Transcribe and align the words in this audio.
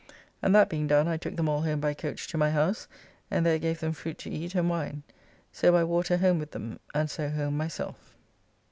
And 0.41 0.55
that 0.55 0.67
being 0.67 0.87
done 0.87 1.07
I 1.07 1.15
took 1.15 1.35
them 1.35 1.47
all 1.47 1.61
home 1.61 1.79
by 1.79 1.93
coach 1.93 2.27
to 2.29 2.37
my 2.39 2.49
house 2.49 2.87
and 3.29 3.45
there 3.45 3.59
gave 3.59 3.81
them 3.81 3.93
fruit 3.93 4.17
to 4.17 4.31
eat 4.31 4.55
and 4.55 4.67
wine. 4.67 5.03
So 5.51 5.71
by 5.71 5.83
water 5.83 6.17
home 6.17 6.39
with 6.39 6.49
them, 6.49 6.79
and 6.95 7.07
so 7.07 7.29
home 7.29 7.55
myself. 7.55 8.15